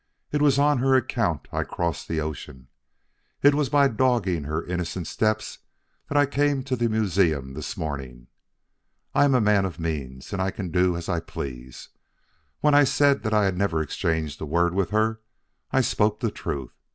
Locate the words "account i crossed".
0.95-2.07